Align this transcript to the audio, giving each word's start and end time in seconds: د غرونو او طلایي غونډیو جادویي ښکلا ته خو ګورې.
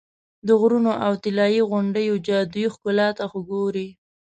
د 0.47 0.49
غرونو 0.59 0.91
او 1.05 1.13
طلایي 1.23 1.61
غونډیو 1.71 2.13
جادویي 2.27 2.67
ښکلا 2.73 3.07
ته 3.17 3.23
خو 3.31 3.39
ګورې. 3.49 3.87